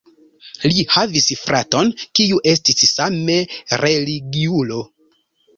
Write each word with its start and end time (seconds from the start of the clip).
Li 0.71 0.85
havis 0.93 1.27
fraton, 1.41 1.91
kiu 2.21 2.41
estis 2.53 2.81
same 2.95 3.37
religiulo. 3.85 4.83